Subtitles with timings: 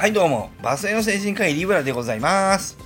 [0.00, 2.78] はいどうも、バスへの精神科医リブラでございます。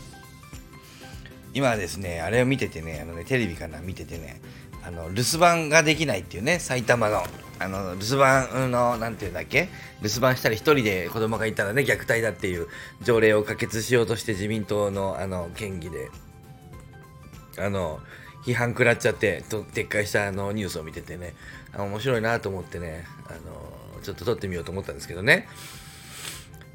[1.52, 4.40] 今ですね、あれを見ててね、あのね、テレビかな、見ててね、
[4.82, 7.22] あの、留守番ができないっていうね、埼玉の、
[7.60, 9.68] あの、留守番の、なんていうんだっけ
[10.02, 12.66] 留守番したら一人で子供がいたらね、虐待だっていう
[13.02, 16.10] 条例を可決しようとして自民党の、あの、県議で、
[17.58, 18.00] あの、
[18.44, 21.36] 批判食らっちゃって、と撤回したあのニュースを見ててね、
[21.78, 25.46] 面白いなと思ってね、あの、ちょっと撮ってみようと思ったんですけどね。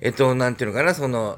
[0.01, 1.37] えっと、なんていうのかな、その、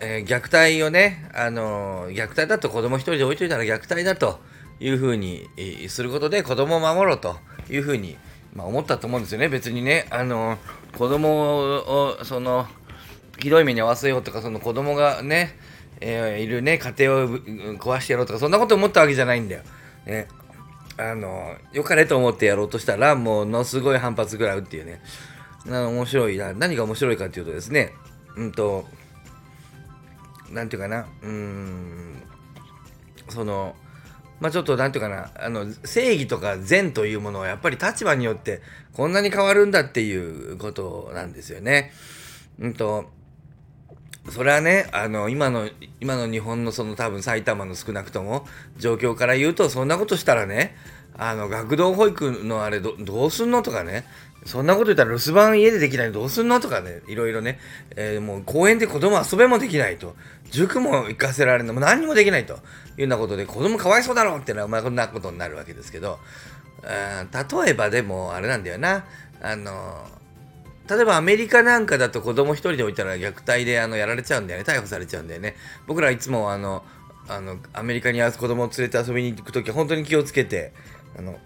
[0.00, 4.40] えー虐待をね、あの虐待だと子供一人で置いといたら虐待だと
[4.80, 7.36] いうふうに、えーすることで子供を守ろうと
[7.70, 8.16] いうふうに、
[8.54, 9.48] まあ、思ったと思うんですよね。
[9.48, 10.58] 別にね、あの
[10.96, 12.66] 子供を、その、
[13.38, 15.58] ひどい目に遭わせようとか、その子供がね、
[16.00, 17.28] えーいるね、家庭を
[17.78, 19.62] 壊してやろうとか、そんなこと思ったわけじゃないんだよ。
[20.06, 20.28] ね。
[20.98, 25.02] あの、よかれと思ってやろうとしたら、もうのすごい反発食らうっていうね。
[25.66, 26.52] な面白いな。
[26.54, 27.92] 何が面白いかっていうとですね、
[28.36, 28.86] うんと、
[30.50, 32.22] なんていうかな、うーん、
[33.28, 33.74] その、
[34.40, 38.60] まあちょっとなんていうかな、あの、正義とか善というものはやっぱり立場によって
[38.92, 41.92] こんなに変わるんだっていうことなんですよね。
[42.58, 43.10] うんと、
[44.30, 45.68] それはね、あの、今の、
[46.00, 50.76] 今の日本のその多分埼玉の少なくとも状況から言うと、そんなことしたらね、
[51.18, 54.04] あの、学童保育のあれど、どうすんのとかね、
[54.46, 57.58] そんなこと言ったら留守番家でできないのどうすんのとかね、いろいろね、
[57.96, 60.14] えーもう公園で子供遊べもできないと、
[60.50, 62.54] 塾も行かせられない、も何にもできないと。
[62.54, 66.18] いうようなことで、子供かわいそうだろうってのは、まあこんなことになるわけですけど、
[66.82, 69.04] あー例えばでも、あれなんだよな、
[69.42, 70.06] あの
[70.88, 74.64] 例えばアメリカなんかだと子供一人で置いたら虐待であのやられちゃうんだよね。
[74.64, 75.56] 逮捕されちゃうんだよね。
[75.86, 76.84] 僕らいつもあの
[77.28, 80.72] あのアメリカに子供を連れて遊びに行く時は本当に気をつけて
[81.18, 81.36] あの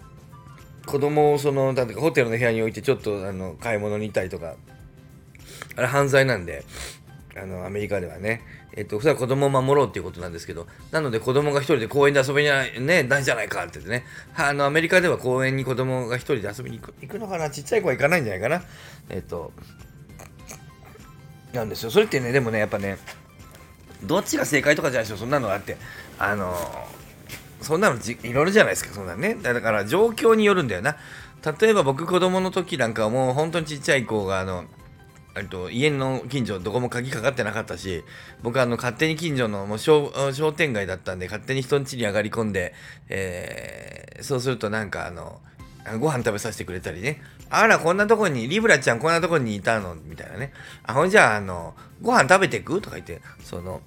[0.87, 4.55] 子供をそのなんてホテルの部屋に置いてちょっとあの買い物に行ったりとか。
[5.77, 6.65] あれ犯罪なんで。
[7.41, 8.43] あのアメリカではね。
[8.73, 10.67] えっとそれは子供を守ろうっていうことなんですけど。
[10.91, 14.05] なので子供が一人で公園で遊びにないねないじゃないかって言ってね。
[14.37, 17.51] あのアメリカでは公園に子供が一人で遊びに行く行くのかな？
[17.51, 18.63] ちっちゃい子は行かないんじゃないかな？
[19.09, 19.53] えっと。
[21.53, 21.91] なんですよ。
[21.91, 22.97] それってねでもねやっぱね
[24.05, 25.17] どっちが正解とかじゃないですよ。
[25.19, 25.77] そんなのがあって。
[26.19, 26.55] あの
[27.61, 29.35] そんなのじいろいろじゃないですかそんなね。
[29.35, 30.97] だから状況によるんだよな。
[31.61, 34.65] 例えば僕子供の時なんかはもう本当にちっちゃい子があの
[35.37, 38.03] えっと、家の近所どこも鍵かかってなかったし
[38.43, 42.75] 僕あの勝手に近所のもう商商店街だったんで勝手に人ん家に上がり込んで、
[43.09, 45.41] えーそうするとなんかあの
[45.87, 47.23] あのご飯食べさせてくれたりね。
[47.49, 49.95] あらこんなとこにリブラちゃんこんなとこにいたの？
[49.95, 50.53] みたいなね。
[50.83, 52.83] あほんじゃああのご飯食べてく？
[52.83, 53.81] とか言ってその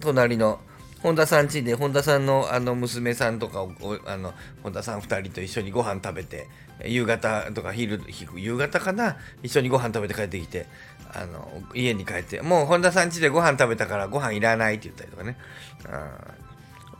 [0.00, 0.60] 隣の
[1.02, 6.48] 本田さん家で本田さんのあの娘さんとかをおあの本田さん2人と一緒にご飯食べて
[6.84, 8.00] 夕方とか昼
[8.36, 9.16] 夕方かな？
[9.42, 10.66] 一緒にご飯食べて帰ってきて
[11.12, 15.36] あの家に帰ってもう本田さん家でご飯食べたからご飯いらないって言ったりとかね。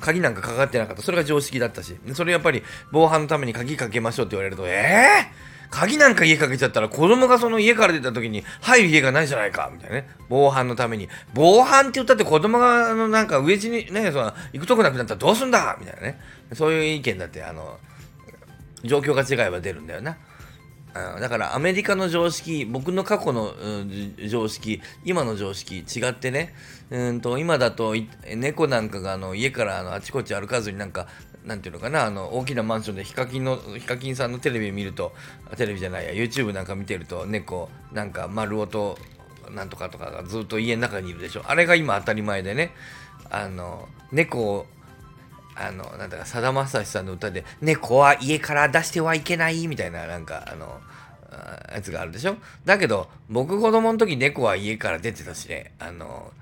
[0.00, 1.02] 鍵なんかかかってなかった。
[1.02, 1.94] それが常識だったし。
[2.14, 5.59] それやっぱり防犯のために鍵かけましょうって言われるとえー？
[5.70, 10.08] 鍵なんか家かけちゃったら子供がその家から出た時に入る家がないじゃないかみたいなね。
[10.28, 11.08] 防犯のために。
[11.32, 16.20] 防犯って言ったって子供があのなんか上地にねその行くとこなくなったらどうすんだみたいなね。
[16.52, 17.78] そういう意見だってあの
[18.82, 20.18] 状況が違えば出るんだよな。
[20.92, 23.54] だからアメリカの常識僕の過去の、
[24.28, 26.52] 常識今の常識違ってね。
[26.90, 27.94] うんと今だと
[28.34, 31.06] 猫なんかがあの家からあのあちこち歩かずになんか
[31.44, 35.12] なんていうのかなあの大きなマンションでヒカキンのヒカキンさんのテレビ見ると
[35.56, 38.98] テレビじゃないや YouTube なんか見てると猫なんか丸音
[39.50, 41.42] なんとかとかがずっと家の中にいるでしょ。
[41.46, 42.72] あれが今当たり前でね
[43.30, 44.66] あの猫を
[45.56, 50.80] あの、なんだか、さだまさしさんの歌で、猫は家から出してはいけないみたいな、なんか、あの、
[51.72, 52.36] やつがあるでしょ。
[52.64, 56.32] だけど、僕子供の時猫は家から出てたしね、あの、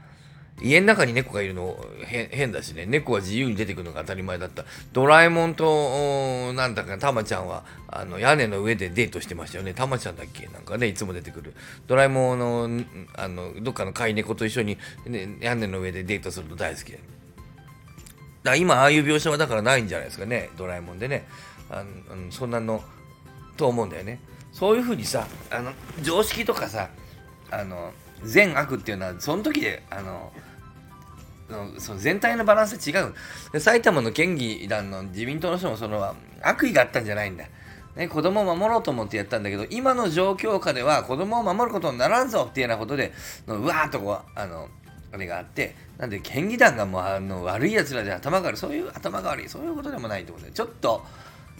[0.60, 4.64] 家の中に猫がいるの変変だしね、猫は自由に出てくるのが当たり前だった。
[4.92, 9.74] ドラえもんと、なんだか、たまちゃんは、あの、屋根の上でデートしてましたよね。
[9.74, 10.46] たまちゃんだっけ？
[10.46, 11.54] なんかね、いつも出てくる。
[11.86, 12.84] ドラえもんの、
[13.14, 16.92] あの、どっかの飼い猫と一緒に、ね、屋根の上でデートするの大好き。
[18.44, 21.26] だ今ああいう描写はだからないんじゃないですかねドラえもんでね
[21.68, 22.82] あのあのそんなの
[23.56, 24.20] と思うんだよね
[24.52, 25.72] そういうふうにさあの
[26.02, 26.88] 常識とかさ
[27.50, 27.92] あの
[28.24, 30.32] 善悪っていうのはその時であの
[31.78, 33.60] その全体のバランス違う。
[33.60, 37.44] 埼玉の県議団の自民党の人もその悪意があったんじゃないんだ。
[37.96, 43.12] ね、子供を守ろうと思ってやったんだけど今の状況下では子供を守ることにならんぞっていうようなことで
[43.46, 44.68] のうわーっとこうあの
[45.10, 48.56] あれがあってなんで県議団がもうあの悪いやつらで頭が悪い。
[48.58, 49.48] そういう頭が悪い。
[49.48, 51.04] そういうことでもないと思うんでちょっと、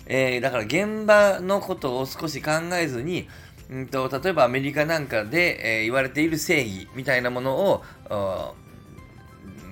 [0.06, 3.26] えーだから現場のことを少し考えずに
[3.70, 7.85] うんと、例えばアメリカなんかで、えー、言われている正義みたいなものを、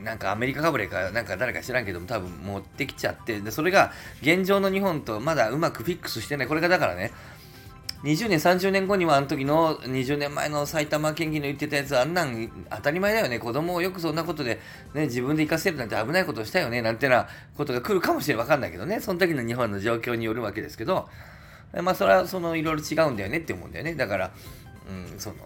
[0.04, 6.46] なんかアメリカかぶれか、なんか誰か知らんけども、多分持ってきちゃって、で、それが現状の日本とまだうまくフィックスしてない。
[6.46, 7.12] これがだからね、
[8.04, 13.38] 20年、30年後にはあの時の20年前の埼玉県議の言ってたやつあんなん当たり前だよね。
[13.38, 14.60] 子供をよくそんなことで、
[14.94, 16.82] ね、自分で行かせるなんて危ないことをしたよね。
[16.82, 17.26] なんてな
[17.56, 18.38] ことが来るかもしれん。
[18.38, 19.00] わかんないけどね。
[19.00, 21.08] その時の日本の状況によるわけですけど、
[21.82, 23.94] まあそれはそのいろいろ違うんだよねって思うんだよね。
[23.94, 24.32] だから、
[24.88, 25.36] うん、その、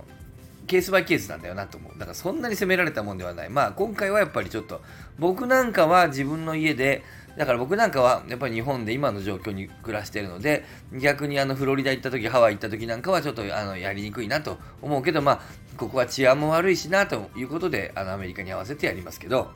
[0.66, 1.98] ケースバイケースなんだよなと思う。
[1.98, 3.48] だからそんなに責められたもんではない。
[3.48, 4.80] まあ今回はやっぱりちょっと、
[5.18, 7.02] 僕なんかは自分の家で、
[7.36, 15.40] だから僕なんかはやっぱり日本で今の状況に暮らしてるので、逆にあのフロリダ行った時、ハワイ行った時なんかはちょっとあのやりにくいなと思うけど、まあ
[15.76, 19.50] ここは治安も悪いしなということで、あのアメリカに合わせてやりますけど、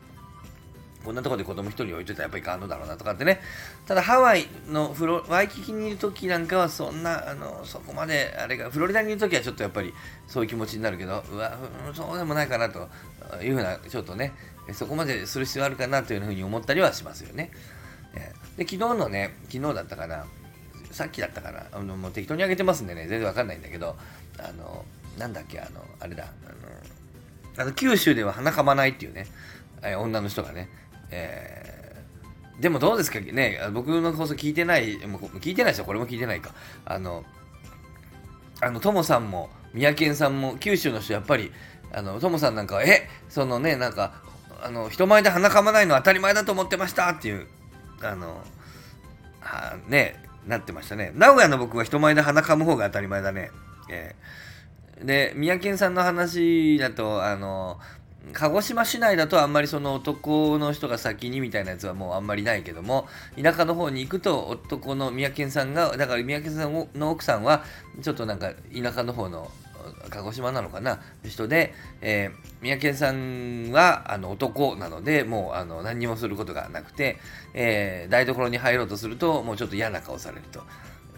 [1.04, 3.40] こんなところで子供一人置いといたらやっぱりいかんのだろうなとかってね。
[3.86, 9.92] ただハワイのフロ、ワイキキにいる時なんかはそんな、あの、そこまで、あれが、フロリダにいる時はちょっとやっぱり
[10.26, 11.56] そういう気持ちになるけど、うわ、
[11.92, 12.88] そうでもないかなと
[13.42, 14.32] いうふうな、ちょっとね、
[14.72, 17.50] そこまでする必要あるかなというふうに思ったりはしますよね。
[18.56, 20.24] で、昨日のね、昨日だったかな、
[20.90, 23.96] さっきだったかな、あのもう適当にあげてますんでね、全然わかんないんだけど、
[24.38, 24.84] あの、
[25.18, 29.26] なんだっけ、あの、あれだ、あの、あの九州では鼻かまないっていうね、
[29.98, 30.68] 女の人がね、
[31.16, 33.20] えー、でもどうですか？
[33.20, 36.52] ね、僕の放送聞いてない、もう聞いてないですよ、これも聞いてないか。
[36.84, 37.24] あの、
[38.60, 41.52] あの、ともさんも、三宅さんも、九州の人、やっぱり、
[41.92, 44.14] あの、ともさんなんかは、え、そのね、なんか、
[44.62, 47.46] あの、人前で鼻かまないの当たり前だと思ってましたっていう、
[48.02, 48.42] あの、
[49.40, 51.12] はね、なってましたね。
[51.14, 53.50] 名古屋の僕は人前で鼻かむ方が当たり前だね。
[53.90, 57.78] えー、で、三宅さんの話だと、あの、
[58.32, 63.06] 鹿児島市内だとあんまりその男の人が先にみたいなやつはもうあんまりないけども
[63.40, 67.64] 田舎の方に行くと男の三宅さんがだから三宅さんの奥さんは
[68.02, 69.50] ちょっとなんか田舎の方の
[70.10, 77.18] 鹿児島なのかな人で、えー、三宅さんはあの男なのでもうあの何にもすることがなくて、
[77.52, 80.62] えー、台所に入ろうとするともうちょっと嫌な顔されると。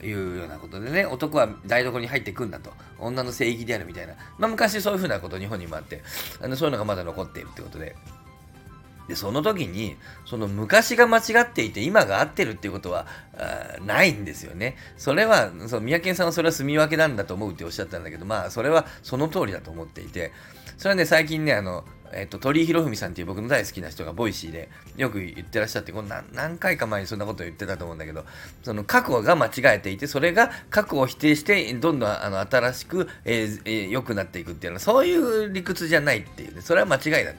[0.03, 6.03] いうようなことでね、男は台所に入ってくんだと、女の正義であるみたいな、まあ、昔そういうふうなこと日本にもあって、
[6.41, 7.97] あのそういうのがまだ残っているってことで、
[9.09, 13.07] で、その時に、その昔が間違っていて今が合ってるっていうことは
[13.85, 14.77] ないんですよね。
[14.97, 20.33] それは、その三宅さんはそれは住み分けなんだと思うっておっしゃったんだけど、まあ、それはその通りだと思っていて、
[20.77, 28.25] それはね、最近ね、あの、えっと、鳥居博文さんっていう僕の大好きな人がボイシーでよく言ってらっしゃって、この何回か前にそんなことを言ってたと思うんだけど、
[28.63, 37.33] その過去が間違えていて、それが過去を否定して、どんどんあの新しく、えーえー、良くなっていくっていうのは、そういう理屈じゃないっていうね、それは間違いだ。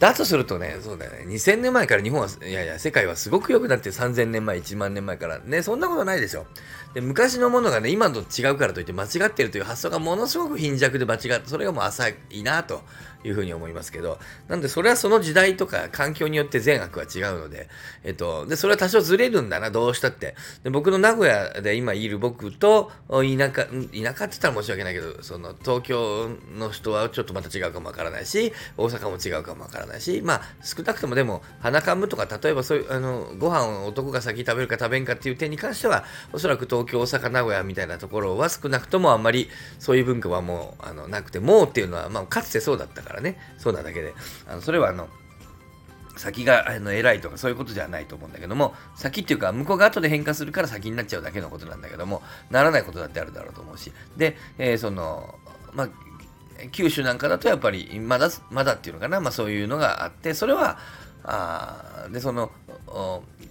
[0.00, 6.46] だとするとね、そうだよね、2000年前から日本は、いやいや、世界はすごく良くなって3000年前、1万年前から、ね、そんなことないでしょ。
[6.94, 12.82] で、昔のものがね、今と違うからといって間違ってるという発想がものすごく貧弱で間違って、それがもう浅いなと
[13.24, 14.18] いうふうに思いますけど、
[14.48, 17.68] なんでそれはその時代とか環境によって善悪は違うので、
[18.02, 20.34] えっと、で、それは多少ずれるんだな、どうしたって。
[20.64, 29.89] で、僕の名古屋で今いる僕と、田舎、田舎って言ったら申し訳ないけど、その東京の人はちょっとまた違うかもわからないし、大阪も違うかもわからない。
[29.90, 44.14] だし、まあ、少なくともでも、鼻かむとか、例えばそういう、あの、ご飯を男が先食べるか食べんかっていう点に関しては、おそらく東京、大阪、名古屋みたいなところは少なくともあんまりそういう文化はもう、あの、なくて、もうっていうのは、まあ、かつてそうだったからからね、そうなだけで、
[44.48, 45.08] あのそれはあの、
[46.16, 55.34] 先があの偉いとかそういうことじゃないと思うんだけども、先っていうか、向こうが後で変化するから先になっちゃうだけのことなんだけども、ならないことだってあるだろうと思うし、で、えー、その、
[55.74, 55.88] まあ、
[56.72, 60.78] 九州なんかだとやっぱり、まだ、まだっていうのかな、まあそういうのがあって、それは、
[61.24, 62.50] あで、その、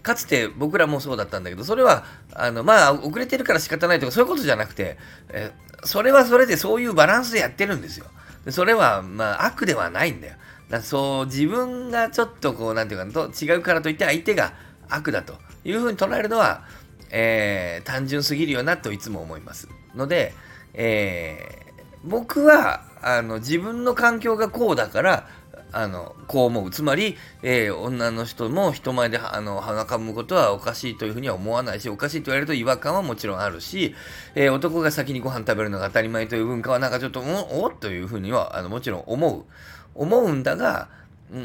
[0.02, 4.98] かつて僕らもそうだったんだけど、それは、あの、まあ、遅れてるから仕方ないとか、そういうことじゃなくて、
[5.30, 5.52] え
[5.84, 8.06] それはそれでそういうバランスでやってるんですよ。
[8.46, 10.36] でそれは、まあ、悪ではないんだよ。
[10.70, 14.54] だそう、自分がちょっとこう、なんていうかと、違うからといって相手が
[14.90, 16.64] 悪だというふうに捉えるのは、
[17.12, 19.68] えー、単純すぎるよなといつも思います。
[19.96, 20.34] ので、
[20.74, 25.28] えー、僕は、あの、自分の環境がこうだから、
[25.72, 26.72] あの、こう思う。
[26.72, 33.94] つまり、えー、女の人も人前であの鼻かむことはおかしいというふうには思わないし、おかしいと言われると違和感はもちろんあるし、
[34.34, 37.70] えー、男が先にご飯食べるのが当たり前という文化はなんかちょっと、おお？
[37.70, 39.46] というふうには、あの、もちろん思う。
[39.94, 40.90] 思うんだが、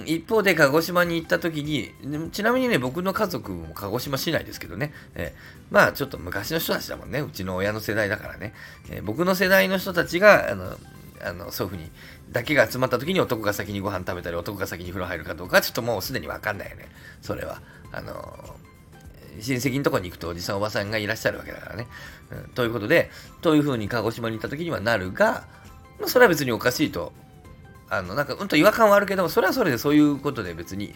[0.07, 1.93] 一方で鹿児島に行った時に、
[2.31, 8.55] ちなみにね、僕の家族も鹿児島市内ですけどね、えー、まあちょっと昔の人たちだもんね、うちの親の世代だからね、
[8.89, 10.79] えー、僕の世代の人たちが、あの、
[11.23, 11.91] あのそういうふうに
[12.33, 16.89] だけが集まった時に男が先にご飯食べたり男が先に風呂入るかどうかちょっともうすでに分かんないよね
[17.23, 18.57] それはあの
[19.41, 21.87] 親戚のとこに行くとおじさんおばさんがいらっしゃるわけだからね。
[22.31, 25.47] うん、ということで、というふうに鹿児島に行った時にはなるが、
[25.99, 27.13] まあ、それは別におかしいと。
[27.91, 30.95] あの、なんか、うんと違和感はあるけども、それはそれでそういうことで別に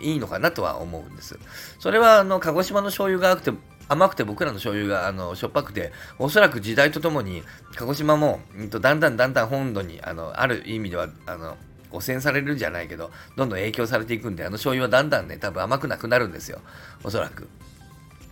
[0.00, 1.38] いいのかなとは思うんです。
[1.78, 3.58] それは、あの、鹿児島の醤油が甘くて、
[3.90, 7.42] 甘くて僕らの醤油があのしょっぱくて、おそらく時代とともに、
[7.74, 11.56] 鹿児島も、うん、とだんだんだんだん本土に、あの、ある意味では、あの、
[11.90, 16.60] 汚染されるんじゃないけど、どんどん影響されていくんで、あの醤油はだんだんね、多分甘くなくなるんですよ。
[17.02, 17.48] おそらく。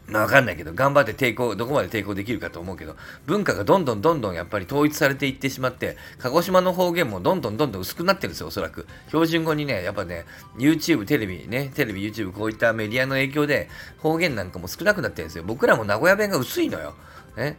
[0.09, 2.97] まあ、わかんないけど、頑張って抵抗、どこまで抵抗できるかと思うけど、
[3.27, 8.87] 文化がどんどんどんどんやっぱり統一されていってしまって、鹿児島の方言もどんどんどんどん薄くなってるんですよ、おそらく。
[9.09, 10.25] 標準語にね、やっぱね、
[10.57, 15.45] YouTube、テレビね、テレビ、YouTube、こういったメディアの影響で、方言なんかも少なくなってるんですよ。
[15.47, 16.95] 僕らも名古屋弁が薄いのよ。
[17.37, 17.59] ね。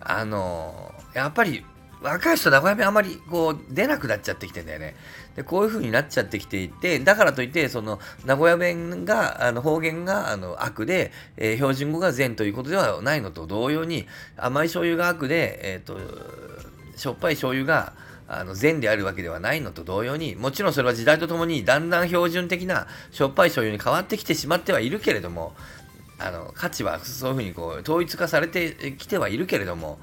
[0.00, 1.64] あのー、やっぱり、
[2.00, 4.94] 若い人名古屋弁あまりこう出なくなっちゃってきてんだよね。
[5.36, 15.98] で、こういう風になっちゃってきていて、だからといって、その名古屋弁が、あの方言があの悪で、えー、標準語が善ということではないのと同様に、甘い醤油が悪で、えっ、ー、と、
[16.96, 17.92] しょっぱい醤油が、
[18.30, 25.54] あの善であるわけではないのと同様に、もちろんそれは時代とともにだんだん標準的なしょっぱい醤油に変わってきてしまってはいるけれども、
[26.18, 29.98] あの価値はそういうふうにこう統一化されてきてはいるけれども、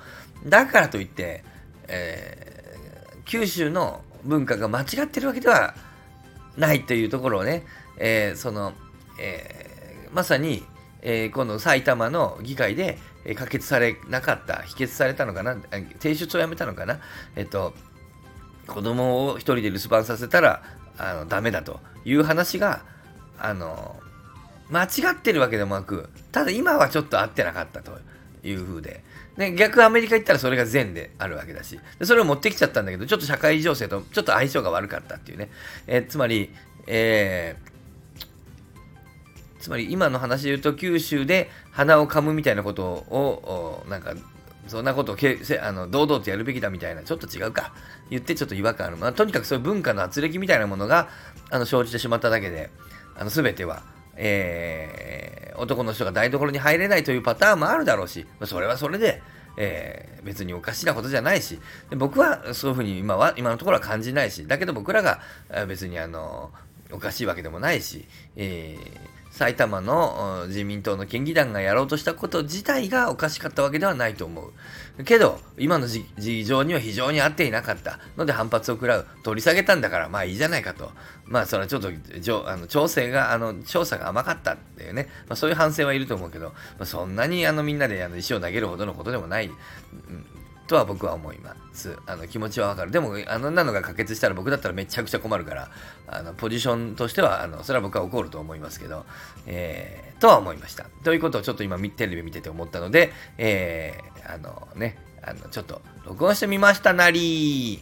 [0.45, 1.43] だからといって、
[1.87, 5.75] えー、九州の文化が間違ってるわけでは
[6.57, 7.63] ないというところをね、
[7.97, 8.73] えー、その、
[9.19, 10.63] えー、まさに、
[11.01, 15.57] えー、この埼玉の議会で、え、可決されなかった、否決されたのかな、
[15.99, 16.99] 提出をやめたのかな、
[17.35, 17.73] えっと、
[18.67, 20.63] 子供を一人で留守番させたら、
[20.97, 22.83] あの、ダメだという話が、
[23.37, 23.95] あの、
[24.69, 27.97] 間違ってるわけでもなく、ただ今はちょっと合ってなかったと。
[28.45, 29.03] いうふうで、
[29.55, 35.49] 逆アメリカ行ったらそれが善であるわけだしで、それを持ってきちゃったんだけど、ちょっと社会情勢とちょっと相性が悪かったっていうね。
[35.87, 36.51] えー、つまり、
[36.87, 44.13] えー、つまり今の話で言うと、九州で鼻をかむみたいなことを、なんか、
[44.67, 47.73] そんなことをけあの堂々とやるべきだみたいな、ちょっと違うか。
[48.09, 48.97] 言ってちょっと違和感ある。
[48.97, 51.09] まあ、とにかくそういう文化の圧力みたいなものが
[51.49, 52.69] あの生じてしまっただけで、
[53.17, 53.83] あの全ては、
[54.15, 59.21] えー、男の人が台所に入れないというパターンもあるだろうし、それはそれで、
[59.57, 61.59] えー、別におかしなことじゃないし、
[61.89, 65.19] で僕はそういうふうに今は、今のところは感じないし、だけど僕らが
[65.67, 66.51] 別にあの、
[66.91, 74.41] おかしいわけでもないし、えー埼玉の自民党の県議団がやろうとしたこと自体がおかしかったわけではないと思
[74.97, 75.03] う。
[75.03, 79.07] けど、今の事情には非常に合っていなかったので反発を食らう。
[79.23, 80.89] 取り下げたんだから、まあいいじゃないかと。
[81.25, 81.89] まあ、それはちょっと、
[82.49, 89.55] あの調整が、あの、調査が甘かったっていうね、まあそういう反省はいると思うけど、まあ、そんなにあのみんなであの石を投げるほどのことでもない、うん
[90.67, 91.97] とは僕は思います。
[92.05, 92.91] あの気持ちはわかる。
[92.91, 95.71] でも、あのなのが可決したら僕だったらめちゃくちゃ困るから、
[96.07, 99.05] あのポジションとしては、あのそれは僕は怒ると思いますけど、
[99.45, 100.85] えー、とは思いました。
[101.03, 107.81] ということをちょっと今テレビ見てて思ったので、えー、あのね、あのちょっと録音してみましたなり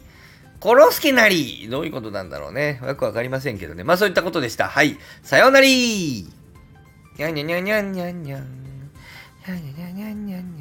[0.62, 2.80] 殺す気なりどういうことなんだろうね。
[2.82, 3.84] よくわかりませんけどね。
[3.84, 4.68] まあそういったことでした。
[4.68, 4.96] はい。
[5.22, 6.26] さようなり
[7.16, 8.64] にゃんにゃにゃにゃんにゃんにゃん。
[9.46, 10.53] にゃんにゃにゃにゃんにゃん